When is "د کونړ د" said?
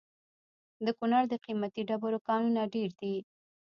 0.85-1.33